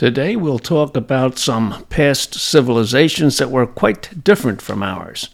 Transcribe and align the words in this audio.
Today 0.00 0.34
we'll 0.34 0.58
talk 0.58 0.96
about 0.96 1.38
some 1.38 1.84
past 1.90 2.32
civilizations 2.32 3.36
that 3.36 3.50
were 3.50 3.66
quite 3.66 4.24
different 4.24 4.62
from 4.62 4.82
ours. 4.82 5.28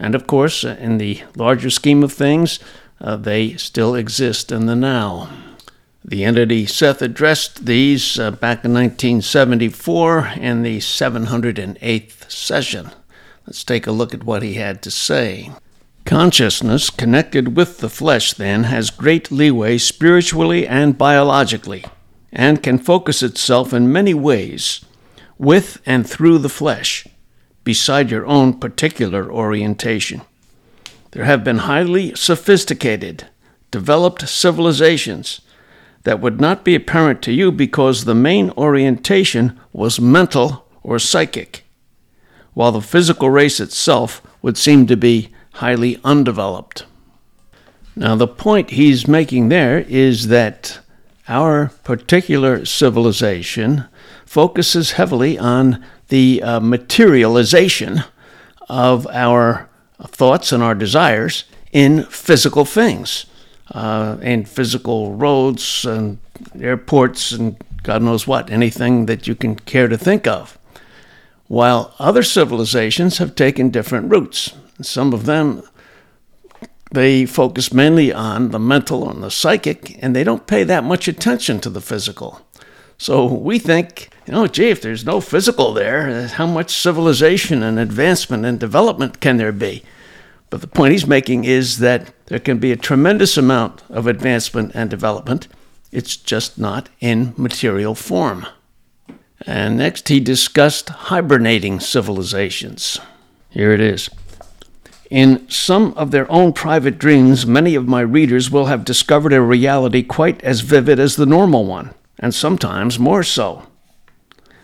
And 0.00 0.16
of 0.16 0.26
course, 0.26 0.64
in 0.64 0.98
the 0.98 1.22
larger 1.36 1.70
scheme 1.70 2.02
of 2.02 2.12
things, 2.12 2.58
uh, 3.00 3.14
they 3.14 3.54
still 3.54 3.94
exist 3.94 4.50
in 4.50 4.66
the 4.66 4.74
now. 4.74 5.30
The 6.04 6.24
entity 6.24 6.66
Seth 6.66 7.02
addressed 7.02 7.66
these 7.66 8.18
uh, 8.18 8.32
back 8.32 8.64
in 8.64 8.74
1974 8.74 10.32
in 10.40 10.64
the 10.64 10.78
708th 10.78 12.28
session. 12.28 12.90
Let's 13.46 13.62
take 13.62 13.86
a 13.86 13.92
look 13.92 14.12
at 14.12 14.24
what 14.24 14.42
he 14.42 14.54
had 14.54 14.82
to 14.82 14.90
say. 14.90 15.52
Consciousness 16.04 16.90
connected 16.90 17.56
with 17.56 17.78
the 17.78 17.88
flesh, 17.88 18.32
then, 18.32 18.64
has 18.64 18.90
great 18.90 19.30
leeway 19.30 19.78
spiritually 19.78 20.66
and 20.66 20.98
biologically 20.98 21.84
and 22.32 22.62
can 22.62 22.78
focus 22.78 23.22
itself 23.22 23.72
in 23.72 23.92
many 23.92 24.14
ways 24.14 24.84
with 25.38 25.80
and 25.86 26.08
through 26.08 26.38
the 26.38 26.48
flesh, 26.48 27.06
beside 27.64 28.10
your 28.10 28.26
own 28.26 28.52
particular 28.58 29.32
orientation. 29.32 30.20
There 31.12 31.24
have 31.24 31.42
been 31.42 31.58
highly 31.58 32.14
sophisticated, 32.14 33.26
developed 33.70 34.28
civilizations 34.28 35.40
that 36.04 36.20
would 36.20 36.40
not 36.40 36.64
be 36.64 36.74
apparent 36.74 37.22
to 37.22 37.32
you 37.32 37.50
because 37.50 38.04
the 38.04 38.14
main 38.14 38.50
orientation 38.50 39.58
was 39.72 40.00
mental 40.00 40.66
or 40.82 40.98
psychic, 40.98 41.64
while 42.54 42.72
the 42.72 42.80
physical 42.80 43.30
race 43.30 43.60
itself 43.60 44.22
would 44.42 44.56
seem 44.56 44.86
to 44.86 44.96
be 44.96 45.30
highly 45.54 45.98
undeveloped. 46.04 46.84
Now, 47.96 48.14
the 48.14 48.28
point 48.28 48.70
he's 48.70 49.08
making 49.08 49.48
there 49.48 49.80
is 49.80 50.28
that 50.28 50.78
our 51.30 51.68
particular 51.84 52.64
civilization 52.64 53.84
focuses 54.26 54.92
heavily 54.92 55.38
on 55.38 55.82
the 56.08 56.42
uh, 56.42 56.60
materialization 56.60 58.02
of 58.68 59.06
our 59.06 59.68
thoughts 60.08 60.52
and 60.52 60.62
our 60.62 60.74
desires 60.74 61.44
in 61.72 62.02
physical 62.04 62.64
things, 62.64 63.26
uh, 63.72 64.16
in 64.20 64.44
physical 64.44 65.14
roads 65.14 65.84
and 65.84 66.18
airports 66.60 67.30
and 67.32 67.56
God 67.82 68.02
knows 68.02 68.26
what, 68.26 68.50
anything 68.50 69.06
that 69.06 69.26
you 69.26 69.34
can 69.34 69.54
care 69.56 69.88
to 69.88 69.96
think 69.96 70.26
of. 70.26 70.58
While 71.46 71.94
other 71.98 72.22
civilizations 72.22 73.18
have 73.18 73.34
taken 73.34 73.70
different 73.70 74.10
routes. 74.10 74.54
Some 74.82 75.12
of 75.12 75.26
them 75.26 75.62
they 76.90 77.24
focus 77.26 77.72
mainly 77.72 78.12
on 78.12 78.50
the 78.50 78.58
mental 78.58 79.08
and 79.08 79.22
the 79.22 79.30
psychic, 79.30 79.96
and 80.02 80.14
they 80.14 80.24
don't 80.24 80.46
pay 80.46 80.64
that 80.64 80.84
much 80.84 81.08
attention 81.08 81.60
to 81.60 81.70
the 81.70 81.80
physical. 81.80 82.40
So 82.98 83.24
we 83.26 83.58
think, 83.58 84.10
you 84.26 84.32
know, 84.32 84.46
gee, 84.46 84.68
if 84.68 84.82
there's 84.82 85.06
no 85.06 85.20
physical 85.20 85.72
there, 85.72 86.26
how 86.28 86.46
much 86.46 86.74
civilization 86.74 87.62
and 87.62 87.78
advancement 87.78 88.44
and 88.44 88.60
development 88.60 89.20
can 89.20 89.36
there 89.36 89.52
be? 89.52 89.82
But 90.50 90.60
the 90.60 90.66
point 90.66 90.92
he's 90.92 91.06
making 91.06 91.44
is 91.44 91.78
that 91.78 92.12
there 92.26 92.40
can 92.40 92.58
be 92.58 92.72
a 92.72 92.76
tremendous 92.76 93.36
amount 93.36 93.82
of 93.88 94.06
advancement 94.06 94.72
and 94.74 94.90
development. 94.90 95.46
It's 95.92 96.16
just 96.16 96.58
not 96.58 96.88
in 97.00 97.34
material 97.36 97.94
form. 97.94 98.46
And 99.46 99.78
next, 99.78 100.08
he 100.08 100.20
discussed 100.20 100.88
hibernating 100.88 101.80
civilizations. 101.80 102.98
Here 103.48 103.72
it 103.72 103.80
is. 103.80 104.10
In 105.10 105.48
some 105.50 105.92
of 105.94 106.12
their 106.12 106.30
own 106.30 106.52
private 106.52 106.96
dreams, 106.96 107.44
many 107.44 107.74
of 107.74 107.88
my 107.88 108.00
readers 108.00 108.48
will 108.48 108.66
have 108.66 108.84
discovered 108.84 109.32
a 109.32 109.42
reality 109.42 110.04
quite 110.04 110.40
as 110.44 110.60
vivid 110.60 111.00
as 111.00 111.16
the 111.16 111.26
normal 111.26 111.66
one, 111.66 111.92
and 112.20 112.32
sometimes 112.32 112.96
more 112.96 113.24
so. 113.24 113.66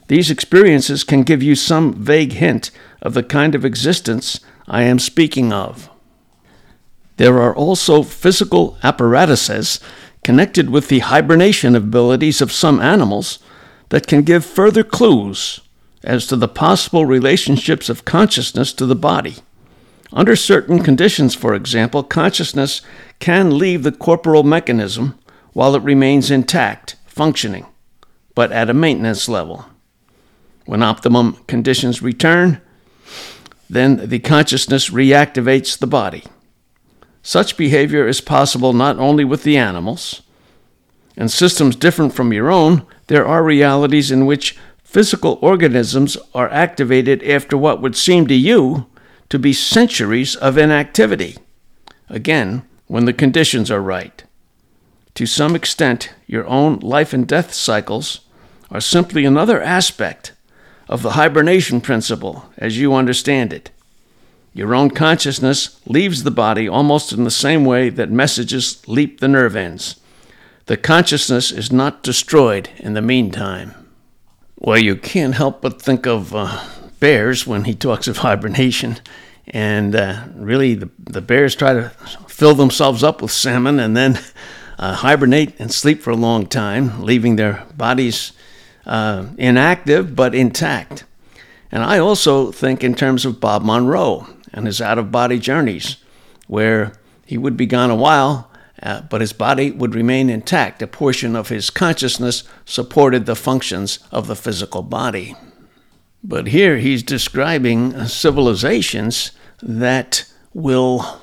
These 0.06 0.30
experiences 0.30 1.02
can 1.02 1.24
give 1.24 1.42
you 1.42 1.56
some 1.56 1.92
vague 1.94 2.34
hint 2.34 2.70
of 3.02 3.14
the 3.14 3.24
kind 3.24 3.56
of 3.56 3.64
existence 3.64 4.38
I 4.68 4.82
am 4.82 5.00
speaking 5.00 5.52
of. 5.52 5.90
There 7.16 7.40
are 7.40 7.54
also 7.54 8.04
physical 8.04 8.78
apparatuses 8.84 9.80
connected 10.22 10.70
with 10.70 10.88
the 10.88 11.00
hibernation 11.00 11.74
abilities 11.74 12.40
of 12.40 12.52
some 12.52 12.80
animals 12.80 13.40
that 13.88 14.06
can 14.06 14.22
give 14.22 14.44
further 14.44 14.84
clues 14.84 15.60
as 16.04 16.26
to 16.28 16.36
the 16.36 16.46
possible 16.46 17.04
relationships 17.04 17.88
of 17.88 18.04
consciousness 18.04 18.72
to 18.74 18.86
the 18.86 18.94
body. 18.94 19.36
Under 20.12 20.36
certain 20.36 20.82
conditions, 20.82 21.34
for 21.34 21.54
example, 21.54 22.02
consciousness 22.02 22.80
can 23.18 23.58
leave 23.58 23.82
the 23.82 23.92
corporal 23.92 24.42
mechanism 24.42 25.18
while 25.52 25.74
it 25.74 25.82
remains 25.82 26.30
intact, 26.30 26.96
functioning, 27.06 27.66
but 28.34 28.52
at 28.52 28.70
a 28.70 28.74
maintenance 28.74 29.28
level. 29.28 29.66
When 30.64 30.82
optimum 30.82 31.38
conditions 31.46 32.02
return, 32.02 32.60
then 33.68 34.08
the 34.08 34.18
consciousness 34.18 34.90
reactivates 34.90 35.78
the 35.78 35.86
body. 35.86 36.24
Such 37.22 37.56
behavior 37.56 38.06
is 38.06 38.20
possible 38.20 38.72
not 38.72 38.98
only 38.98 39.24
with 39.24 39.42
the 39.42 39.56
animals. 39.56 40.22
In 41.16 41.28
systems 41.28 41.74
different 41.74 42.14
from 42.14 42.32
your 42.32 42.50
own, 42.50 42.86
there 43.08 43.26
are 43.26 43.42
realities 43.42 44.10
in 44.10 44.26
which 44.26 44.56
physical 44.84 45.38
organisms 45.40 46.16
are 46.34 46.48
activated 46.50 47.22
after 47.24 47.56
what 47.56 47.80
would 47.82 47.96
seem 47.96 48.26
to 48.28 48.34
you 48.34 48.86
to 49.28 49.38
be 49.38 49.52
centuries 49.52 50.36
of 50.36 50.56
inactivity. 50.56 51.36
Again, 52.08 52.62
when 52.86 53.04
the 53.04 53.12
conditions 53.12 53.70
are 53.70 53.80
right. 53.80 54.22
To 55.14 55.26
some 55.26 55.56
extent, 55.56 56.12
your 56.26 56.46
own 56.46 56.78
life 56.80 57.12
and 57.12 57.26
death 57.26 57.52
cycles 57.52 58.20
are 58.70 58.80
simply 58.80 59.24
another 59.24 59.62
aspect 59.62 60.32
of 60.88 61.02
the 61.02 61.12
hibernation 61.12 61.80
principle 61.80 62.50
as 62.58 62.78
you 62.78 62.94
understand 62.94 63.52
it. 63.52 63.70
Your 64.52 64.74
own 64.74 64.90
consciousness 64.90 65.80
leaves 65.86 66.22
the 66.22 66.30
body 66.30 66.68
almost 66.68 67.12
in 67.12 67.24
the 67.24 67.30
same 67.30 67.64
way 67.64 67.90
that 67.90 68.10
messages 68.10 68.86
leap 68.88 69.20
the 69.20 69.28
nerve 69.28 69.56
ends. 69.56 70.00
The 70.66 70.76
consciousness 70.76 71.52
is 71.52 71.70
not 71.70 72.02
destroyed 72.02 72.70
in 72.76 72.94
the 72.94 73.02
meantime. 73.02 73.74
Well, 74.58 74.78
you 74.78 74.96
can't 74.96 75.34
help 75.34 75.60
but 75.60 75.82
think 75.82 76.06
of 76.06 76.34
uh, 76.34 76.64
bears 77.00 77.46
when 77.46 77.64
he 77.64 77.74
talks 77.74 78.08
of 78.08 78.18
hibernation. 78.18 78.98
And 79.48 79.94
uh, 79.94 80.24
really, 80.34 80.74
the, 80.74 80.90
the 80.98 81.20
bears 81.20 81.54
try 81.54 81.72
to 81.72 81.90
fill 82.28 82.54
themselves 82.54 83.02
up 83.02 83.22
with 83.22 83.30
salmon 83.30 83.78
and 83.78 83.96
then 83.96 84.18
uh, 84.78 84.94
hibernate 84.94 85.58
and 85.58 85.72
sleep 85.72 86.02
for 86.02 86.10
a 86.10 86.16
long 86.16 86.46
time, 86.46 87.02
leaving 87.02 87.36
their 87.36 87.64
bodies 87.76 88.32
uh, 88.86 89.26
inactive 89.38 90.14
but 90.14 90.34
intact. 90.34 91.04
And 91.72 91.82
I 91.82 91.98
also 91.98 92.52
think 92.52 92.84
in 92.84 92.94
terms 92.94 93.24
of 93.24 93.40
Bob 93.40 93.64
Monroe 93.64 94.26
and 94.52 94.66
his 94.66 94.80
out 94.80 94.98
of 94.98 95.10
body 95.10 95.38
journeys, 95.38 95.96
where 96.46 96.92
he 97.24 97.36
would 97.36 97.56
be 97.56 97.66
gone 97.66 97.90
a 97.90 97.96
while, 97.96 98.50
uh, 98.82 99.02
but 99.02 99.20
his 99.20 99.32
body 99.32 99.70
would 99.70 99.94
remain 99.94 100.30
intact. 100.30 100.82
A 100.82 100.86
portion 100.86 101.34
of 101.34 101.48
his 101.48 101.70
consciousness 101.70 102.44
supported 102.64 103.26
the 103.26 103.34
functions 103.34 103.98
of 104.12 104.26
the 104.26 104.36
physical 104.36 104.82
body. 104.82 105.34
But 106.28 106.48
here 106.48 106.78
he's 106.78 107.02
describing 107.02 108.06
civilizations 108.06 109.30
that 109.62 110.30
will 110.52 111.20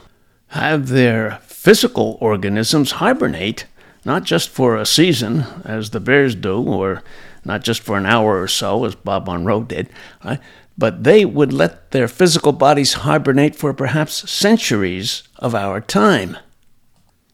have 0.48 0.88
their 0.88 1.40
physical 1.44 2.18
organisms 2.22 2.94
hibernate, 2.94 3.66
not 4.06 4.24
just 4.24 4.50
for 4.50 4.78
a 4.78 4.86
season, 4.86 5.46
as 5.66 5.90
the 5.90 6.00
bears 6.00 6.36
do, 6.36 6.62
or 6.62 7.04
not 7.44 7.64
just 7.64 7.82
for 7.82 7.98
an 7.98 8.06
hour 8.06 8.42
or 8.42 8.48
so, 8.48 8.86
as 8.86 8.96
Bob 8.96 9.28
Monroe 9.28 9.64
did, 9.64 9.90
right? 10.24 10.40
but 10.78 11.04
they 11.04 11.26
would 11.26 11.54
let 11.54 11.92
their 11.92 12.08
physical 12.08 12.52
bodies 12.52 12.94
hibernate 12.94 13.56
for 13.56 13.74
perhaps 13.74 14.30
centuries 14.30 15.24
of 15.38 15.54
our 15.54 15.80
time. 15.80 16.38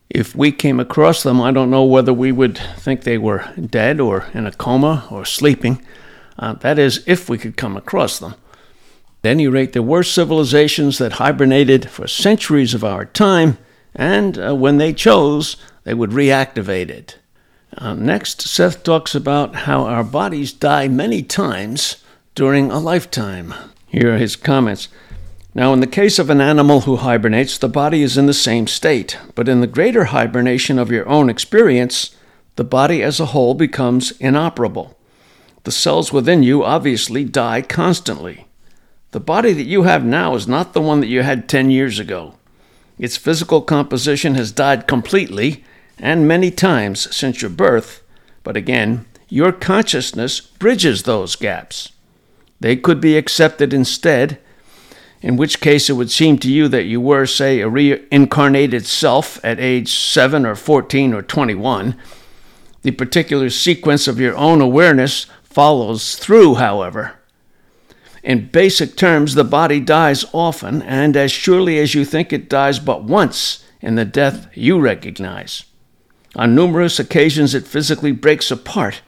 If 0.10 0.36
we 0.36 0.52
came 0.52 0.80
across 0.80 1.24
them, 1.24 1.40
I 1.40 1.52
don't 1.52 1.70
know 1.70 1.84
whether 1.84 2.12
we 2.12 2.32
would 2.32 2.58
think 2.78 3.04
they 3.04 3.18
were 3.18 3.48
dead 3.60 4.00
or 4.00 4.26
in 4.34 4.48
a 4.48 4.52
coma 4.52 5.08
or 5.12 5.24
sleeping. 5.24 5.86
Uh, 6.40 6.54
that 6.54 6.80
is, 6.80 7.04
if 7.06 7.30
we 7.30 7.38
could 7.38 7.58
come 7.58 7.76
across 7.76 8.18
them. 8.18 8.34
At 9.24 9.32
any 9.32 9.48
rate, 9.48 9.74
there 9.74 9.84
were 9.84 10.04
civilizations 10.04 10.98
that 10.98 11.14
hibernated 11.14 11.90
for 11.90 12.08
centuries 12.08 12.74
of 12.74 12.86
our 12.86 13.04
time, 13.04 13.58
and 13.94 14.40
uh, 14.40 14.56
when 14.56 14.78
they 14.78 14.94
chose, 14.94 15.58
they 15.84 15.94
would 15.94 16.12
reactivate 16.12 16.90
it. 16.90 17.20
Uh, 17.78 17.94
next, 17.94 18.42
Seth 18.42 18.84
talks 18.84 19.14
about 19.14 19.56
how 19.56 19.84
our 19.84 20.04
bodies 20.04 20.54
die 20.54 20.88
many 20.88 21.22
times 21.22 22.04
during 22.36 22.72
a 22.72 22.80
lifetime. 22.80 23.54
Here 23.88 24.16
are 24.16 24.18
his 24.18 24.38
comments. 24.38 24.88
Now, 25.54 25.74
in 25.74 25.82
the 25.82 25.88
case 25.88 26.20
of 26.20 26.30
an 26.30 26.40
animal 26.40 26.82
who 26.82 26.98
hibernates, 26.98 27.58
the 27.58 27.68
body 27.68 28.02
is 28.02 28.18
in 28.18 28.28
the 28.28 28.34
same 28.34 28.68
state, 28.68 29.20
but 29.36 29.50
in 29.50 29.60
the 29.60 29.68
greater 29.68 30.06
hibernation 30.06 30.80
of 30.80 30.92
your 30.92 31.08
own 31.10 31.30
experience, 31.30 32.16
the 32.56 32.64
body 32.64 33.04
as 33.04 33.20
a 33.20 33.28
whole 33.28 33.56
becomes 33.56 34.12
inoperable. 34.20 34.98
The 35.64 35.72
cells 35.72 36.14
within 36.14 36.44
you 36.44 36.64
obviously 36.64 37.24
die 37.24 37.62
constantly. 37.62 38.48
The 39.12 39.20
body 39.20 39.54
that 39.54 39.66
you 39.66 39.84
have 39.84 40.06
now 40.06 40.36
is 40.36 40.48
not 40.48 40.74
the 40.74 40.82
one 40.82 41.02
that 41.02 41.08
you 41.08 41.24
had 41.24 41.50
10 41.50 41.72
years 41.72 42.00
ago. 42.00 42.36
Its 42.98 43.18
physical 43.18 43.62
composition 43.62 44.36
has 44.36 44.52
died 44.52 44.88
completely 44.88 45.64
and 45.98 46.28
many 46.28 46.52
times 46.52 47.14
since 47.16 47.42
your 47.42 47.52
birth, 47.52 48.04
but 48.44 48.56
again, 48.56 49.06
your 49.28 49.52
consciousness 49.52 50.40
bridges 50.40 51.04
those 51.04 51.36
gaps. 51.36 51.92
They 52.60 52.76
could 52.76 53.00
be 53.00 53.18
accepted 53.18 53.74
instead, 53.74 54.40
in 55.22 55.38
which 55.38 55.60
case 55.60 55.90
it 55.90 55.94
would 55.94 56.12
seem 56.12 56.38
to 56.40 56.52
you 56.52 56.68
that 56.70 56.86
you 56.86 57.02
were, 57.02 57.26
say, 57.26 57.60
a 57.60 57.70
reincarnated 57.70 58.86
self 58.86 59.44
at 59.44 59.60
age 59.60 59.92
7 59.92 60.46
or 60.46 60.56
14 60.56 61.14
or 61.14 61.22
21. 61.22 61.96
The 62.82 62.92
particular 62.92 63.50
sequence 63.50 64.08
of 64.08 64.20
your 64.20 64.36
own 64.38 64.62
awareness 64.62 65.26
follows 65.50 66.16
through, 66.16 66.56
however. 66.56 67.14
In 68.24 68.50
basic 68.50 68.96
terms, 68.96 69.36
the 69.36 69.44
body 69.44 69.80
dies 69.80 70.26
often, 70.34 70.82
and 70.82 71.16
as 71.16 71.32
surely 71.32 71.80
as 71.80 71.96
you 71.96 72.06
think 72.06 72.34
it 72.34 72.50
dies 72.50 72.80
but 72.80 73.04
once 73.04 73.66
in 73.82 73.96
the 73.96 74.06
death 74.06 74.48
you 74.54 74.80
recognize. 74.80 75.64
On 76.36 76.54
numerous 76.54 77.00
occasions, 77.00 77.56
it 77.56 77.66
physically 77.68 78.12
breaks 78.12 78.52
apart, 78.52 79.02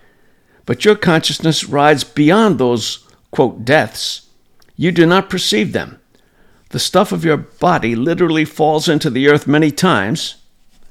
but 0.66 0.86
your 0.86 0.96
consciousness 0.96 1.66
rides 1.66 2.04
beyond 2.04 2.58
those, 2.58 3.08
quote, 3.32 3.66
deaths. 3.66 4.28
You 4.76 4.92
do 4.92 5.06
not 5.06 5.30
perceive 5.30 5.74
them. 5.74 6.00
The 6.70 6.80
stuff 6.80 7.12
of 7.12 7.26
your 7.26 7.38
body 7.38 7.96
literally 7.96 8.46
falls 8.46 8.88
into 8.88 9.10
the 9.10 9.28
earth 9.28 9.46
many 9.46 9.72
times, 9.72 10.36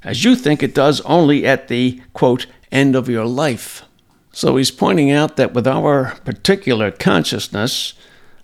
as 0.04 0.24
you 0.24 0.36
think 0.36 0.62
it 0.62 0.74
does 0.74 1.00
only 1.02 1.46
at 1.46 1.68
the, 1.68 2.02
quote, 2.12 2.46
end 2.70 2.94
of 2.94 3.08
your 3.08 3.26
life. 3.26 3.82
So 4.32 4.56
he's 4.56 4.70
pointing 4.70 5.10
out 5.10 5.36
that 5.36 5.52
with 5.52 5.66
our 5.66 6.16
particular 6.24 6.90
consciousness, 6.90 7.94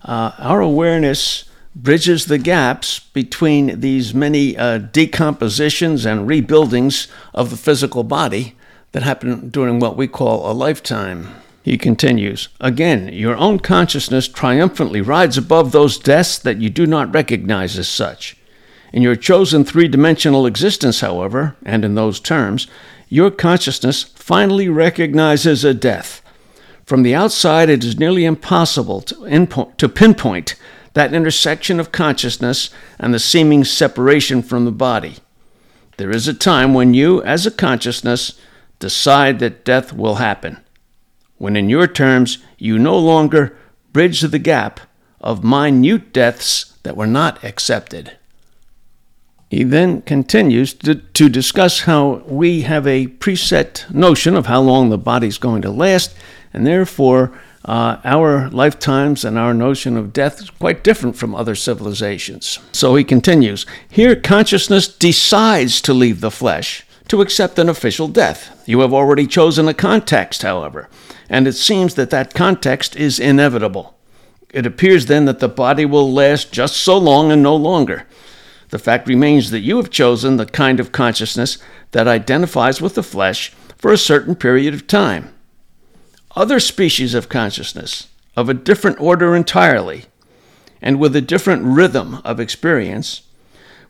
uh, 0.02 0.32
our 0.38 0.60
awareness 0.60 1.44
bridges 1.74 2.26
the 2.26 2.38
gaps 2.38 2.98
between 2.98 3.80
these 3.80 4.14
many 4.14 4.56
uh, 4.56 4.78
decompositions 4.78 6.06
and 6.06 6.28
rebuildings 6.28 7.06
of 7.34 7.50
the 7.50 7.56
physical 7.56 8.02
body 8.02 8.54
that 8.92 9.02
happen 9.02 9.50
during 9.50 9.78
what 9.78 9.96
we 9.96 10.08
call 10.08 10.50
a 10.50 10.54
lifetime. 10.54 11.28
He 11.62 11.76
continues 11.76 12.48
Again, 12.60 13.12
your 13.12 13.36
own 13.36 13.58
consciousness 13.58 14.28
triumphantly 14.28 15.00
rides 15.00 15.36
above 15.36 15.72
those 15.72 15.98
deaths 15.98 16.38
that 16.38 16.58
you 16.58 16.70
do 16.70 16.86
not 16.86 17.12
recognize 17.12 17.76
as 17.78 17.88
such. 17.88 18.36
In 18.92 19.02
your 19.02 19.16
chosen 19.16 19.64
three 19.64 19.88
dimensional 19.88 20.46
existence, 20.46 21.00
however, 21.00 21.56
and 21.64 21.84
in 21.84 21.94
those 21.94 22.20
terms, 22.20 22.68
your 23.08 23.30
consciousness 23.30 24.02
finally 24.02 24.68
recognizes 24.68 25.64
a 25.64 25.74
death. 25.74 26.22
From 26.84 27.02
the 27.02 27.14
outside, 27.14 27.68
it 27.68 27.84
is 27.84 27.98
nearly 27.98 28.24
impossible 28.24 29.00
to, 29.02 29.72
to 29.76 29.88
pinpoint 29.88 30.54
that 30.94 31.12
intersection 31.12 31.78
of 31.78 31.92
consciousness 31.92 32.70
and 32.98 33.12
the 33.12 33.18
seeming 33.18 33.64
separation 33.64 34.42
from 34.42 34.64
the 34.64 34.72
body. 34.72 35.16
There 35.98 36.10
is 36.10 36.28
a 36.28 36.34
time 36.34 36.74
when 36.74 36.94
you, 36.94 37.22
as 37.22 37.46
a 37.46 37.50
consciousness, 37.50 38.38
decide 38.78 39.38
that 39.38 39.64
death 39.64 39.92
will 39.92 40.16
happen, 40.16 40.58
when 41.38 41.56
in 41.56 41.68
your 41.68 41.86
terms 41.86 42.38
you 42.58 42.78
no 42.78 42.98
longer 42.98 43.56
bridge 43.92 44.20
the 44.20 44.38
gap 44.38 44.80
of 45.20 45.42
minute 45.42 46.12
deaths 46.12 46.74
that 46.82 46.96
were 46.96 47.06
not 47.06 47.42
accepted. 47.42 48.16
He 49.48 49.62
then 49.62 50.02
continues 50.02 50.74
to, 50.74 50.96
to 50.96 51.28
discuss 51.28 51.80
how 51.80 52.22
we 52.26 52.62
have 52.62 52.86
a 52.86 53.06
preset 53.06 53.88
notion 53.94 54.34
of 54.34 54.46
how 54.46 54.60
long 54.60 54.90
the 54.90 54.98
body's 54.98 55.38
going 55.38 55.62
to 55.62 55.70
last, 55.70 56.16
and 56.52 56.66
therefore 56.66 57.38
uh, 57.64 58.00
our 58.04 58.48
lifetimes 58.50 59.24
and 59.24 59.38
our 59.38 59.54
notion 59.54 59.96
of 59.96 60.12
death 60.12 60.40
is 60.40 60.50
quite 60.50 60.82
different 60.82 61.16
from 61.16 61.34
other 61.34 61.54
civilizations. 61.54 62.58
So 62.72 62.96
he 62.96 63.04
continues 63.04 63.66
Here, 63.88 64.16
consciousness 64.16 64.88
decides 64.88 65.80
to 65.82 65.94
leave 65.94 66.20
the 66.20 66.30
flesh, 66.30 66.84
to 67.08 67.20
accept 67.20 67.58
an 67.58 67.68
official 67.68 68.08
death. 68.08 68.64
You 68.66 68.80
have 68.80 68.92
already 68.92 69.28
chosen 69.28 69.68
a 69.68 69.74
context, 69.74 70.42
however, 70.42 70.88
and 71.28 71.46
it 71.46 71.54
seems 71.54 71.94
that 71.94 72.10
that 72.10 72.34
context 72.34 72.96
is 72.96 73.20
inevitable. 73.20 73.96
It 74.50 74.66
appears 74.66 75.06
then 75.06 75.24
that 75.26 75.38
the 75.38 75.48
body 75.48 75.84
will 75.84 76.12
last 76.12 76.52
just 76.52 76.76
so 76.76 76.98
long 76.98 77.30
and 77.30 77.42
no 77.42 77.54
longer. 77.54 78.06
The 78.70 78.78
fact 78.78 79.08
remains 79.08 79.50
that 79.50 79.60
you 79.60 79.76
have 79.76 79.90
chosen 79.90 80.36
the 80.36 80.46
kind 80.46 80.80
of 80.80 80.92
consciousness 80.92 81.58
that 81.92 82.08
identifies 82.08 82.80
with 82.80 82.94
the 82.94 83.02
flesh 83.02 83.50
for 83.78 83.92
a 83.92 83.98
certain 83.98 84.34
period 84.34 84.74
of 84.74 84.86
time. 84.86 85.32
Other 86.34 86.60
species 86.60 87.14
of 87.14 87.28
consciousness, 87.28 88.08
of 88.36 88.48
a 88.48 88.54
different 88.54 89.00
order 89.00 89.34
entirely, 89.34 90.04
and 90.82 90.98
with 90.98 91.16
a 91.16 91.20
different 91.20 91.62
rhythm 91.64 92.20
of 92.24 92.40
experience, 92.40 93.22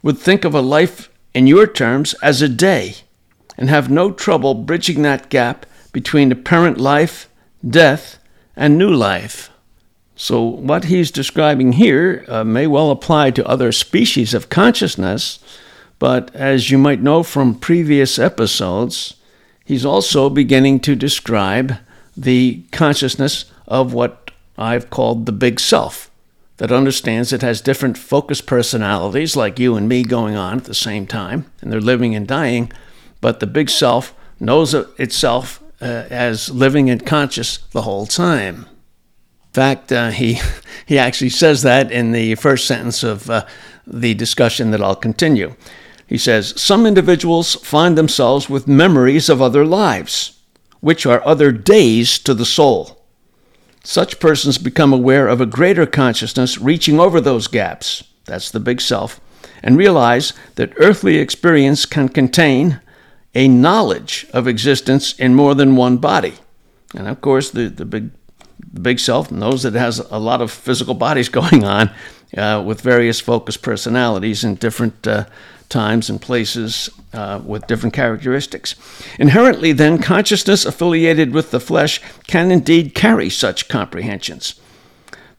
would 0.03 0.19
think 0.19 0.45
of 0.45 0.55
a 0.55 0.61
life 0.61 1.11
in 1.35 1.47
your 1.47 1.67
terms 1.67 2.15
as 2.23 2.41
a 2.43 2.49
day 2.49 2.95
and 3.59 3.69
have 3.69 3.91
no 3.91 4.13
trouble 4.13 4.55
bridging 4.55 5.03
that 5.03 5.29
gap 5.29 5.67
between 5.93 6.31
apparent 6.31 6.79
life, 6.79 7.29
death, 7.69 8.19
and 8.55 8.77
new 8.79 8.91
life. 8.91 9.51
So, 10.19 10.43
what 10.43 10.85
he's 10.85 11.11
describing 11.11 11.73
here 11.73 12.25
uh, 12.27 12.43
may 12.43 12.67
well 12.67 12.91
apply 12.91 13.33
to 13.33 13.47
other 13.47 13.71
species 13.71 14.33
of 14.33 14.49
consciousness, 14.49 15.39
but 15.99 16.35
as 16.35 16.71
you 16.71 16.79
might 16.79 17.03
know 17.03 17.23
from 17.23 17.55
previous 17.55 18.19
episodes, 18.19 19.15
he's 19.67 19.85
also 19.85 20.31
beginning 20.31 20.81
to 20.81 20.97
describe 20.97 21.77
the 22.17 22.65
consciousness 22.73 23.53
of 23.69 23.93
what 23.93 24.31
I've 24.57 24.89
called 24.89 25.27
the 25.27 25.33
big 25.33 25.61
self 25.61 26.11
that 26.57 26.73
understands 26.73 27.33
it 27.33 27.43
has 27.43 27.61
different 27.61 27.99
focus 27.99 28.41
personalities 28.41 29.37
like 29.37 29.59
you 29.59 29.77
and 29.77 29.87
me 29.87 30.03
going 30.03 30.35
on 30.35 30.57
at 30.57 30.65
the 30.65 30.75
same 30.75 31.07
time, 31.07 31.45
and 31.61 31.71
they're 31.71 31.81
living 31.81 32.15
and 32.15 32.27
dying, 32.27 32.73
but 33.21 33.41
the 33.41 33.47
big 33.47 33.69
self 33.69 34.15
knows 34.41 34.73
itself 34.73 35.63
uh, 35.83 35.85
as 35.85 36.51
living 36.51 36.89
and 36.89 37.05
conscious 37.05 37.59
the 37.73 37.83
whole 37.83 38.07
time. 38.07 38.67
Fact, 39.57 39.91
uh, 39.91 40.11
he, 40.11 40.39
he 40.87 40.99
actually 40.99 41.31
says 41.31 41.63
that 41.63 41.91
in 41.91 42.13
the 42.13 42.35
first 42.35 42.67
sentence 42.67 43.03
of 43.03 43.31
uh, 43.31 43.47
the 43.87 44.13
discussion 44.13 44.71
that 44.73 44.83
I'll 44.83 44.95
continue. 44.95 45.55
He 46.07 46.19
says, 46.19 46.53
Some 46.61 46.85
individuals 46.85 47.55
find 47.55 47.97
themselves 47.97 48.51
with 48.51 48.69
memories 48.69 49.31
of 49.31 49.41
other 49.41 49.65
lives 49.65 50.39
which 50.81 51.07
are 51.07 51.27
other 51.27 51.53
days 51.53 52.19
to 52.19 52.35
the 52.35 52.45
soul. 52.45 53.03
Such 53.83 54.21
persons 54.21 54.59
become 54.59 54.93
aware 54.93 55.27
of 55.27 55.41
a 55.41 55.47
greater 55.47 55.87
consciousness 55.87 56.59
reaching 56.59 57.01
over 57.01 57.19
those 57.19 57.49
gaps, 57.49 58.05
that's 58.27 58.51
the 58.51 58.61
big 58.61 58.83
self, 58.83 59.19
and 59.63 59.79
realize 59.79 60.35
that 60.57 60.75
earthly 60.77 61.17
experience 61.17 61.87
can 61.87 62.11
contain 62.11 62.83
a 63.35 63.49
knowledge 63.49 64.27
of 64.35 64.47
existence 64.47 65.15
in 65.15 65.35
more 65.35 65.55
than 65.55 65.77
one 65.77 65.97
body. 65.97 66.35
And 66.95 67.09
of 67.09 67.23
course, 67.23 67.51
the, 67.51 67.69
the, 67.69 67.87
big, 67.87 68.11
the 68.73 68.81
big 68.81 68.99
self 68.99 69.31
knows 69.31 69.63
that 69.63 69.75
it 69.75 69.79
has 69.79 69.99
a 69.99 70.19
lot 70.19 70.41
of 70.41 70.51
physical 70.51 70.95
bodies 70.95 71.29
going 71.41 71.65
on 71.65 71.91
uh, 72.37 72.63
with 72.65 72.81
various 72.81 73.21
focused 73.21 73.63
personalities 73.63 74.45
in 74.45 74.57
different 74.57 75.07
uh, 75.07 75.25
times 75.69 76.09
and 76.09 76.21
places 76.21 76.91
uh, 77.13 77.41
with 77.45 77.67
different 77.67 77.95
characteristics. 77.95 78.75
Inherently, 79.19 79.73
then, 79.73 79.99
consciousness 79.99 80.65
affiliated 80.65 81.33
with 81.33 81.51
the 81.51 81.61
flesh 81.61 82.01
can 82.27 82.51
indeed 82.51 82.95
carry 82.95 83.31
such 83.31 83.69
comprehensions. 83.69 84.61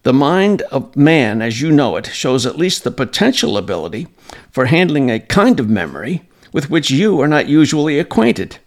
The 0.04 0.14
mind 0.14 0.62
of 0.64 0.96
man, 0.96 1.42
as 1.42 1.62
you 1.62 1.72
know 1.72 1.96
it, 1.98 2.08
shows 2.08 2.46
at 2.46 2.58
least 2.58 2.84
the 2.84 2.92
potential 2.92 3.58
ability 3.58 4.08
for 4.52 4.66
handling 4.66 5.10
a 5.12 5.20
kind 5.20 5.60
of 5.60 5.70
memory 5.70 6.24
with 6.54 6.70
which 6.70 6.90
you 6.90 7.20
are 7.22 7.28
not 7.28 7.48
usually 7.48 8.00
acquainted. 8.00 8.58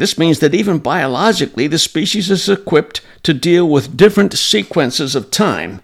This 0.00 0.16
means 0.16 0.38
that 0.38 0.54
even 0.54 0.78
biologically, 0.78 1.66
the 1.66 1.78
species 1.78 2.30
is 2.30 2.48
equipped 2.48 3.02
to 3.22 3.34
deal 3.34 3.68
with 3.68 3.98
different 3.98 4.32
sequences 4.32 5.14
of 5.14 5.30
time 5.30 5.82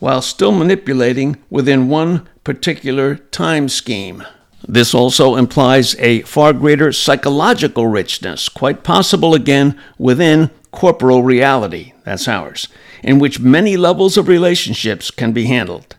while 0.00 0.22
still 0.22 0.50
manipulating 0.50 1.36
within 1.50 1.88
one 1.88 2.28
particular 2.42 3.14
time 3.14 3.68
scheme. 3.68 4.24
This 4.66 4.92
also 4.92 5.36
implies 5.36 5.94
a 6.00 6.22
far 6.22 6.52
greater 6.52 6.90
psychological 6.90 7.86
richness, 7.86 8.48
quite 8.48 8.82
possible 8.82 9.34
again 9.34 9.80
within 9.98 10.50
corporal 10.72 11.22
reality, 11.22 11.92
that's 12.02 12.26
ours, 12.26 12.66
in 13.04 13.20
which 13.20 13.38
many 13.38 13.76
levels 13.76 14.16
of 14.16 14.26
relationships 14.26 15.12
can 15.12 15.30
be 15.30 15.44
handled. 15.44 15.94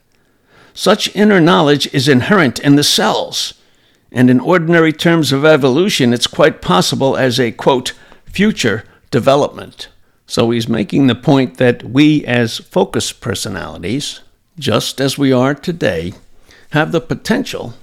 Such 0.73 1.15
inner 1.15 1.39
knowledge 1.39 1.87
is 1.93 2.09
inherent 2.09 2.59
in 2.59 2.75
the 2.75 2.83
cells, 2.83 3.53
and 4.15 4.29
in 4.29 4.39
ordinary 4.39 4.93
terms 4.93 5.33
of 5.33 5.43
evolution, 5.43 6.13
it's 6.13 6.25
quite 6.25 6.61
possible 6.61 7.17
as 7.17 7.37
a 7.37 7.51
quote, 7.51 7.91
future 8.25 8.85
development. 9.11 9.89
So 10.25 10.51
he's 10.51 10.69
making 10.69 11.07
the 11.07 11.15
point 11.15 11.57
that 11.57 11.83
we, 11.83 12.25
as 12.25 12.59
focus 12.59 13.11
personalities, 13.11 14.21
just 14.57 15.01
as 15.01 15.17
we 15.17 15.33
are 15.33 15.53
today, 15.53 16.13
have 16.69 16.93
the 16.93 17.01
potential 17.01 17.73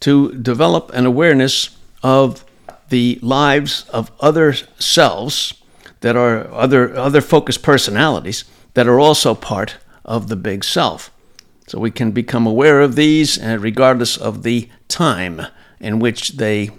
to 0.00 0.32
develop 0.34 0.92
an 0.94 1.04
awareness 1.04 1.76
of 2.00 2.44
the 2.88 3.18
lives 3.20 3.84
of 3.90 4.12
other 4.20 4.54
selves 4.78 5.54
that 6.00 6.14
are 6.14 6.48
other 6.52 6.94
other 6.96 7.20
focused 7.20 7.62
personalities 7.62 8.44
that 8.74 8.86
are 8.86 9.00
also 9.00 9.34
part 9.34 9.76
of 10.04 10.28
the 10.28 10.36
big 10.36 10.62
self. 10.62 11.10
So 11.66 11.78
we 11.78 11.90
can 11.90 12.12
become 12.12 12.46
aware 12.46 12.80
of 12.80 12.94
these, 12.94 13.42
uh, 13.42 13.58
regardless 13.60 14.16
of 14.16 14.42
the 14.42 14.68
time 14.88 15.42
in 15.82 15.98
which 15.98 16.30
they 16.30 16.70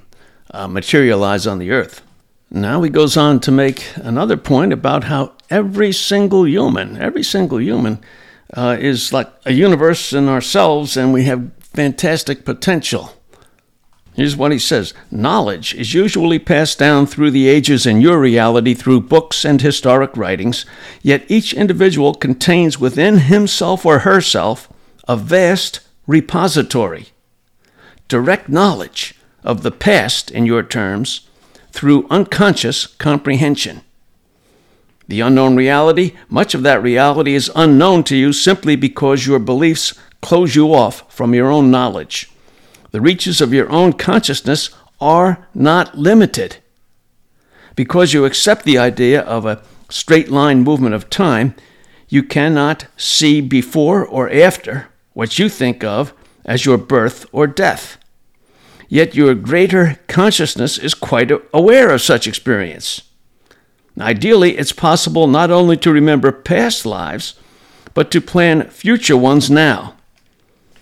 uh, 0.52 0.68
materialize 0.68 1.46
on 1.46 1.60
the 1.60 1.70
earth. 1.70 2.02
Now 2.50 2.82
he 2.82 2.90
goes 2.90 3.18
on 3.18 3.40
to 3.42 3.52
make 3.52 3.86
another 3.96 4.38
point 4.38 4.74
about 4.74 5.04
how 5.06 5.34
every 5.50 5.92
single 5.92 6.48
human, 6.48 6.98
every 6.98 7.24
single 7.24 7.60
human, 7.60 8.00
uh, 8.54 8.78
is 8.80 9.12
like 9.12 9.32
a 9.46 9.54
universe 9.54 10.14
in 10.14 10.30
ourselves, 10.30 10.96
and 10.96 11.12
we 11.12 11.26
have 11.26 11.52
fantastic 11.60 12.46
potential. 12.46 13.12
Here's 14.16 14.36
what 14.36 14.52
he 14.52 14.60
says 14.60 14.94
Knowledge 15.10 15.74
is 15.74 15.96
usually 15.96 16.38
passed 16.38 16.78
down 16.78 17.08
through 17.08 17.32
the 17.32 17.48
ages 17.48 17.86
in 17.86 18.00
your 18.00 18.20
reality 18.20 18.76
through 18.76 19.02
books 19.02 19.44
and 19.44 19.60
historic 19.60 20.16
writings, 20.16 20.66
yet 21.02 21.26
each 21.28 21.54
individual 21.54 22.14
contains 22.14 22.80
within 22.80 23.18
himself 23.18 23.86
or 23.86 24.00
herself 24.00 24.70
a 25.08 25.18
vast 25.18 25.80
repository. 26.06 27.08
Direct 28.14 28.48
knowledge 28.48 29.16
of 29.44 29.64
the 29.64 29.72
past, 29.72 30.30
in 30.30 30.46
your 30.46 30.62
terms, 30.62 31.28
through 31.72 32.06
unconscious 32.12 32.86
comprehension. 32.86 33.82
The 35.08 35.22
unknown 35.22 35.56
reality, 35.56 36.14
much 36.30 36.54
of 36.54 36.62
that 36.62 36.84
reality 36.84 37.34
is 37.34 37.50
unknown 37.56 38.04
to 38.04 38.16
you 38.16 38.32
simply 38.32 38.76
because 38.76 39.26
your 39.26 39.40
beliefs 39.40 39.96
close 40.22 40.56
you 40.56 40.76
off 40.76 41.12
from 41.12 41.34
your 41.34 41.50
own 41.50 41.72
knowledge. 41.72 42.30
The 42.92 43.02
reaches 43.02 43.42
of 43.42 43.52
your 43.52 43.68
own 43.72 43.94
consciousness 43.94 44.70
are 45.02 45.48
not 45.56 45.98
limited. 45.98 46.58
Because 47.76 48.14
you 48.14 48.26
accept 48.26 48.64
the 48.64 48.78
idea 48.78 49.22
of 49.22 49.48
a 49.48 49.64
straight 49.90 50.30
line 50.30 50.62
movement 50.62 50.94
of 50.94 51.10
time, 51.10 51.56
you 52.10 52.22
cannot 52.22 52.86
see 52.96 53.42
before 53.42 54.06
or 54.06 54.30
after 54.30 54.90
what 55.14 55.40
you 55.40 55.50
think 55.50 55.84
of 55.84 56.14
as 56.46 56.64
your 56.64 56.78
birth 56.78 57.26
or 57.32 57.48
death. 57.48 57.98
Yet 58.94 59.16
your 59.16 59.34
greater 59.34 59.98
consciousness 60.08 60.78
is 60.78 60.94
quite 60.94 61.32
aware 61.52 61.90
of 61.90 62.04
such 62.04 62.28
experience. 62.28 63.02
Ideally, 64.00 64.56
it's 64.56 64.72
possible 64.72 65.26
not 65.26 65.50
only 65.50 65.78
to 65.78 65.92
remember 65.92 66.32
past 66.32 66.86
lives, 66.86 67.34
but 67.96 68.12
to 68.12 68.22
plan 68.22 68.70
future 68.70 69.18
ones 69.18 69.50
now. 69.50 69.96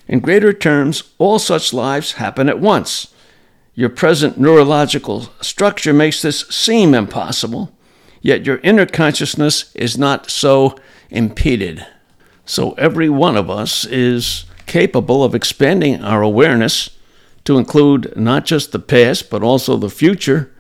In 0.10 0.20
greater 0.20 0.51
terms, 0.51 1.03
all 1.20 1.39
such 1.39 1.72
lives 1.72 2.20
happen 2.20 2.50
at 2.50 2.60
once. 2.60 3.13
Your 3.75 3.88
present 3.88 4.38
neurological 4.38 5.30
structure 5.39 5.94
makes 5.94 6.22
this 6.22 6.41
seem 6.50 6.94
impossible, 6.94 7.72
yet 8.22 8.46
your 8.46 8.58
inner 8.58 8.86
consciousness 8.88 9.74
is 9.74 9.98
not 9.98 10.30
so 10.30 10.75
impeded. 11.10 11.88
So 12.44 12.74
every 12.74 13.08
one 13.08 13.38
of 13.38 13.50
us 13.50 13.86
is 13.86 14.44
capable 14.65 15.24
of 15.24 15.34
expanding 15.34 16.03
our 16.03 16.22
awareness 16.22 16.89
to 17.45 17.57
include 17.57 18.15
not 18.15 18.45
just 18.45 18.71
the 18.71 18.79
past, 18.79 19.29
but 19.29 19.43
also 19.43 19.77
the 19.77 19.89
future, 19.89 20.53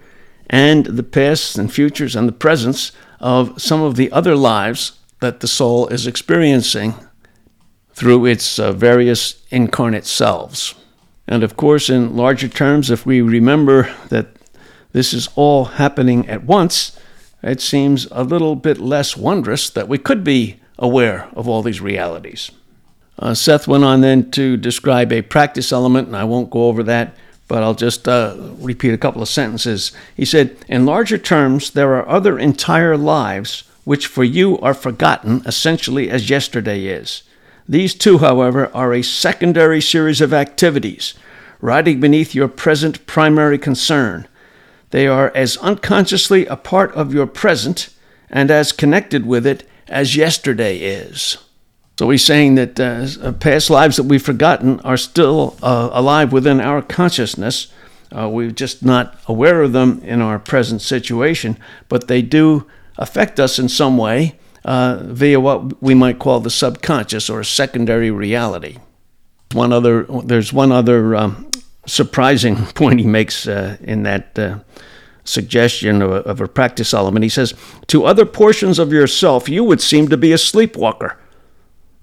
and 0.49 0.85
the 0.85 1.03
pasts 1.03 1.55
and 1.55 1.71
futures 1.71 2.15
and 2.15 2.27
the 2.27 2.33
presence 2.33 2.91
of 3.19 3.61
some 3.61 3.81
of 3.81 3.95
the 3.95 4.11
other 4.11 4.35
lives 4.35 4.93
that 5.19 5.39
the 5.39 5.47
soul 5.47 5.87
is 5.87 6.07
experiencing 6.07 6.93
through 7.93 8.25
its 8.25 8.59
uh, 8.59 8.71
various 8.71 9.43
incarnate 9.49 10.05
selves. 10.05 10.75
And 11.27 11.43
of 11.43 11.55
course, 11.55 11.89
in 11.89 12.17
larger 12.17 12.47
terms, 12.47 12.89
if 12.89 13.05
we 13.05 13.21
remember 13.21 13.93
that 14.09 14.27
this 14.91 15.13
is 15.13 15.29
all 15.35 15.65
happening 15.65 16.27
at 16.27 16.43
once, 16.43 16.99
it 17.43 17.61
seems 17.61 18.07
a 18.11 18.23
little 18.23 18.55
bit 18.55 18.79
less 18.79 19.15
wondrous 19.15 19.69
that 19.69 19.87
we 19.87 19.97
could 19.97 20.23
be 20.23 20.59
aware 20.77 21.29
of 21.33 21.47
all 21.47 21.61
these 21.61 21.79
realities. 21.79 22.51
Uh, 23.21 23.35
Seth 23.35 23.67
went 23.67 23.83
on 23.83 24.01
then 24.01 24.31
to 24.31 24.57
describe 24.57 25.13
a 25.13 25.21
practice 25.21 25.71
element, 25.71 26.07
and 26.07 26.17
I 26.17 26.23
won't 26.23 26.49
go 26.49 26.65
over 26.65 26.81
that, 26.83 27.15
but 27.47 27.61
I'll 27.61 27.75
just 27.75 28.07
uh, 28.07 28.35
repeat 28.57 28.93
a 28.93 28.97
couple 28.97 29.21
of 29.21 29.29
sentences. 29.29 29.91
He 30.17 30.25
said, 30.25 30.57
In 30.67 30.87
larger 30.87 31.19
terms, 31.19 31.69
there 31.69 31.93
are 31.93 32.09
other 32.09 32.39
entire 32.39 32.97
lives 32.97 33.63
which 33.83 34.07
for 34.07 34.23
you 34.23 34.57
are 34.59 34.73
forgotten 34.73 35.43
essentially 35.45 36.09
as 36.09 36.29
yesterday 36.29 36.85
is. 36.85 37.23
These 37.69 37.93
two, 37.93 38.19
however, 38.19 38.71
are 38.73 38.93
a 38.93 39.03
secondary 39.03 39.81
series 39.81 40.21
of 40.21 40.33
activities, 40.33 41.13
riding 41.61 41.99
beneath 41.99 42.33
your 42.33 42.47
present 42.47 43.05
primary 43.05 43.57
concern. 43.57 44.27
They 44.89 45.07
are 45.07 45.31
as 45.35 45.57
unconsciously 45.57 46.47
a 46.47 46.55
part 46.55 46.91
of 46.93 47.13
your 47.13 47.27
present 47.27 47.89
and 48.29 48.49
as 48.49 48.71
connected 48.71 49.25
with 49.25 49.45
it 49.45 49.67
as 49.87 50.15
yesterday 50.15 50.77
is. 50.77 51.37
So 52.01 52.09
he's 52.09 52.25
saying 52.25 52.55
that 52.55 52.79
uh, 52.79 53.31
past 53.33 53.69
lives 53.69 53.97
that 53.97 54.05
we've 54.05 54.23
forgotten 54.23 54.79
are 54.79 54.97
still 54.97 55.55
uh, 55.61 55.91
alive 55.93 56.33
within 56.33 56.59
our 56.59 56.81
consciousness. 56.81 57.71
Uh, 58.11 58.27
we're 58.27 58.49
just 58.49 58.83
not 58.83 59.19
aware 59.27 59.61
of 59.61 59.71
them 59.71 60.01
in 60.03 60.19
our 60.19 60.39
present 60.39 60.81
situation, 60.81 61.59
but 61.89 62.07
they 62.07 62.23
do 62.23 62.65
affect 62.97 63.39
us 63.39 63.59
in 63.59 63.69
some 63.69 63.99
way 63.99 64.39
uh, 64.65 64.97
via 65.03 65.39
what 65.39 65.79
we 65.79 65.93
might 65.93 66.17
call 66.17 66.39
the 66.39 66.49
subconscious 66.49 67.29
or 67.29 67.39
a 67.39 67.45
secondary 67.45 68.09
reality. 68.09 68.79
One 69.51 69.71
other, 69.71 70.07
there's 70.23 70.51
one 70.51 70.71
other 70.71 71.15
um, 71.15 71.51
surprising 71.85 72.55
point 72.73 72.99
he 72.99 73.05
makes 73.05 73.47
uh, 73.47 73.77
in 73.79 74.01
that 74.01 74.39
uh, 74.39 74.57
suggestion 75.23 76.01
of 76.01 76.09
a, 76.09 76.15
of 76.15 76.41
a 76.41 76.47
practice 76.47 76.95
element. 76.95 77.21
He 77.21 77.29
says, 77.29 77.53
To 77.89 78.05
other 78.05 78.25
portions 78.25 78.79
of 78.79 78.91
yourself, 78.91 79.47
you 79.47 79.63
would 79.63 79.81
seem 79.81 80.07
to 80.07 80.17
be 80.17 80.31
a 80.31 80.39
sleepwalker. 80.39 81.19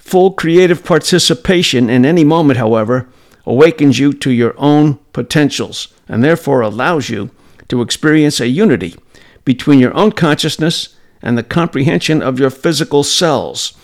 Full 0.08 0.30
creative 0.30 0.84
participation 0.84 1.90
in 1.90 2.06
any 2.06 2.24
moment, 2.24 2.58
however, 2.58 3.10
awakens 3.44 3.98
you 3.98 4.14
to 4.14 4.30
your 4.30 4.54
own 4.56 4.94
potentials 5.12 5.88
and 6.08 6.24
therefore 6.24 6.62
allows 6.62 7.10
you 7.10 7.30
to 7.68 7.82
experience 7.82 8.40
a 8.40 8.48
unity 8.48 8.96
between 9.44 9.78
your 9.78 9.94
own 9.94 10.12
consciousness 10.12 10.96
and 11.20 11.36
the 11.36 11.42
comprehension 11.42 12.22
of 12.22 12.40
your 12.40 12.48
physical 12.48 13.04
cells. 13.04 13.76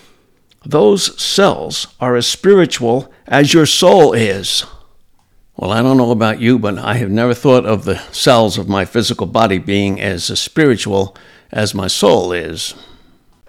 Those 0.65 1.23
cells 1.23 1.89
are 2.01 2.17
as 2.17 2.27
spiritual 2.27 3.13
as 3.27 3.53
your 3.53 3.67
soul 3.67 4.15
is. 4.15 4.65
Well, 5.57 5.73
I 5.73 5.83
don't 5.83 5.99
know 5.99 6.11
about 6.11 6.41
you, 6.41 6.59
but 6.59 6.79
I 6.79 6.95
have 6.95 7.11
never 7.11 7.35
thought 7.35 7.67
of 7.67 7.85
the 7.85 7.99
cells 8.13 8.57
of 8.57 8.67
my 8.67 8.87
physical 8.87 9.27
body 9.27 9.59
being 9.59 10.01
as 10.01 10.25
spiritual 10.41 11.15
as 11.53 11.75
my 11.75 11.87
soul 11.87 12.33
is. 12.33 12.75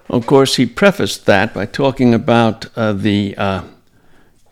Of 0.08 0.26
course, 0.26 0.56
he 0.56 0.66
prefaced 0.66 1.26
that 1.26 1.52
by 1.52 1.66
talking 1.66 2.14
about 2.14 2.66
uh, 2.76 2.92
the 2.92 3.34
uh, 3.36 3.62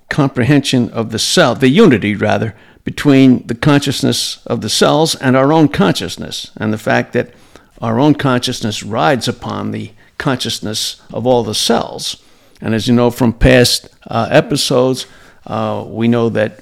comprehension 0.08 0.90
of 0.90 1.11
the 1.11 1.18
cell, 1.18 1.54
the 1.54 1.68
unity, 1.68 2.14
rather, 2.14 2.54
between 2.84 3.46
the 3.46 3.54
consciousness 3.54 4.44
of 4.46 4.61
the 4.61 4.68
cells 4.68 5.14
and 5.14 5.37
our 5.37 5.52
own 5.52 5.68
consciousness, 5.68 6.50
and 6.56 6.73
the 6.73 6.78
fact 6.78 7.12
that 7.12 7.32
our 7.80 7.99
own 7.99 8.14
consciousness 8.14 8.82
rides 8.82 9.28
upon 9.28 9.70
the 9.70 9.92
consciousness 10.18 11.00
of 11.12 11.26
all 11.26 11.42
the 11.42 11.54
cells. 11.54 12.23
And 12.61 12.75
as 12.75 12.88
you 12.88 12.94
know 12.94 13.11
from 13.11 13.32
past 13.32 13.88
uh, 14.06 14.28
episodes, 14.30 15.06
uh, 15.46 15.84
we 15.87 16.08
know 16.08 16.28
that 16.30 16.61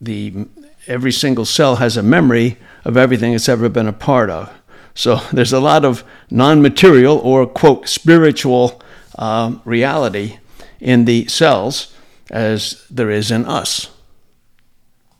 the 0.00 0.46
every 0.86 1.12
single 1.12 1.44
cell 1.44 1.76
has 1.76 1.96
a 1.96 2.02
memory 2.02 2.56
of 2.84 2.96
everything 2.96 3.34
it's 3.34 3.48
ever 3.48 3.68
been 3.68 3.86
a 3.86 3.92
part 3.92 4.30
of. 4.30 4.52
So 4.94 5.16
there's 5.32 5.52
a 5.52 5.60
lot 5.60 5.84
of 5.84 6.04
non-material 6.30 7.18
or 7.18 7.46
quote 7.46 7.88
spiritual 7.88 8.82
um, 9.18 9.62
reality 9.64 10.38
in 10.80 11.04
the 11.04 11.26
cells 11.26 11.94
as 12.30 12.86
there 12.90 13.10
is 13.10 13.30
in 13.30 13.44
us. 13.44 13.90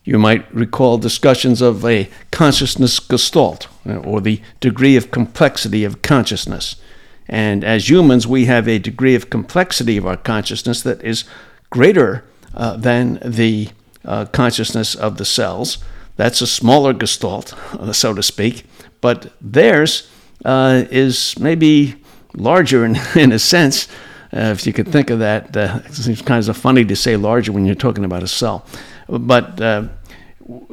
You 0.05 0.19
might 0.19 0.53
recall 0.55 0.97
discussions 0.97 1.61
of 1.61 1.85
a 1.85 2.09
consciousness 2.31 2.99
gestalt, 2.99 3.69
or 3.85 4.23
the 4.23 4.41
degree 4.59 4.97
of 4.97 5.11
complexity 5.11 5.85
of 5.85 6.01
consciousness. 6.01 6.77
And 7.29 7.63
as 7.63 7.91
humans, 7.91 8.27
we 8.27 8.47
have 8.47 8.67
a 8.67 8.79
degree 8.79 9.15
of 9.15 9.29
complexity 9.29 9.99
of 9.99 10.07
our 10.07 10.17
consciousness 10.17 10.83
that 10.83 11.03
is 11.03 11.25
greater 11.69 12.25
uh, 12.55 12.77
than 12.77 13.19
the 13.23 13.69
uh, 14.05 14.25
consciousness 14.27 14.95
of 14.95 15.19
the 15.19 15.27
cells. 15.27 15.79
That's 16.17 16.41
a 16.41 16.47
smaller 16.47 16.95
gestalt, 16.95 17.53
uh, 17.75 17.93
so 17.93 18.15
to 18.15 18.23
speak, 18.23 18.65
but 19.01 19.33
theirs 19.41 20.09
uh, 20.45 20.85
is 20.91 21.39
maybe 21.39 21.97
larger 22.35 22.85
in, 22.85 22.97
in 23.15 23.33
a 23.33 23.39
sense. 23.39 23.89
Uh, 24.33 24.53
if 24.53 24.67
you 24.67 24.73
could 24.73 24.89
think 24.89 25.09
of 25.11 25.21
that, 25.21 25.57
uh, 25.57 25.81
it 25.87 25.95
seems 25.95 26.21
kind 26.21 26.47
of 26.47 26.57
funny 26.57 26.85
to 26.85 26.95
say 26.95 27.17
larger 27.17 27.51
when 27.51 27.65
you're 27.65 27.75
talking 27.75 28.05
about 28.05 28.23
a 28.23 28.29
cell. 28.29 28.67
But 29.09 29.59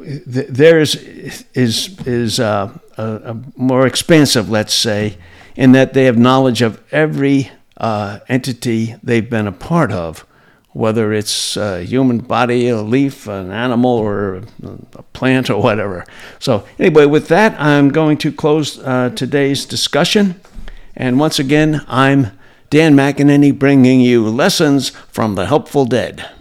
theirs 0.06 0.94
is 0.94 1.98
is 2.06 2.40
uh, 2.40 2.76
a, 2.96 3.02
a 3.02 3.36
more 3.56 3.86
expansive, 3.86 4.50
let's 4.50 4.74
say, 4.74 5.18
in 5.54 5.72
that 5.72 5.94
they 5.94 6.04
have 6.04 6.18
knowledge 6.18 6.62
of 6.62 6.82
every 6.92 7.50
uh, 7.76 8.20
entity 8.28 8.94
they've 9.02 9.28
been 9.28 9.46
a 9.46 9.52
part 9.52 9.92
of, 9.92 10.25
whether 10.76 11.10
it's 11.10 11.56
a 11.56 11.82
human 11.82 12.18
body, 12.18 12.68
a 12.68 12.82
leaf, 12.82 13.26
an 13.26 13.50
animal, 13.50 13.92
or 13.92 14.42
a 14.94 15.02
plant, 15.14 15.48
or 15.48 15.62
whatever. 15.62 16.04
So, 16.38 16.66
anyway, 16.78 17.06
with 17.06 17.28
that, 17.28 17.58
I'm 17.58 17.88
going 17.88 18.18
to 18.18 18.30
close 18.30 18.78
uh, 18.80 19.08
today's 19.16 19.64
discussion. 19.64 20.38
And 20.94 21.18
once 21.18 21.38
again, 21.38 21.82
I'm 21.88 22.32
Dan 22.68 22.94
McEnany 22.94 23.58
bringing 23.58 24.02
you 24.02 24.28
lessons 24.28 24.90
from 24.90 25.34
the 25.34 25.46
helpful 25.46 25.86
dead. 25.86 26.35